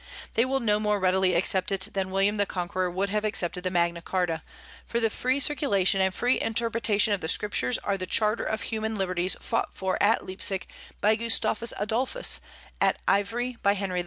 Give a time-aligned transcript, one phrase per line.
[0.33, 3.69] They will no more readily accept it than William the Conqueror would have accepted the
[3.69, 4.41] Magna Charta;
[4.83, 8.95] for the free circulation and free interpretation of the Scriptures are the charter of human
[8.95, 10.65] liberties fought for at Leipsic
[11.01, 12.39] by Gustavus Adolphus,
[12.81, 13.99] at Ivry by Henry IV.